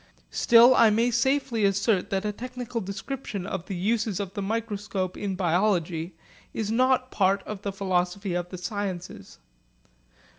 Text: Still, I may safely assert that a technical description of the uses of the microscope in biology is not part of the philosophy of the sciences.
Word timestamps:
Still, 0.31 0.73
I 0.73 0.89
may 0.89 1.11
safely 1.11 1.63
assert 1.63 2.09
that 2.09 2.25
a 2.25 2.31
technical 2.31 2.81
description 2.81 3.45
of 3.45 3.67
the 3.67 3.75
uses 3.75 4.19
of 4.19 4.33
the 4.33 4.41
microscope 4.41 5.15
in 5.15 5.35
biology 5.35 6.15
is 6.55 6.71
not 6.71 7.11
part 7.11 7.43
of 7.43 7.61
the 7.61 7.71
philosophy 7.71 8.33
of 8.33 8.49
the 8.49 8.57
sciences. 8.57 9.37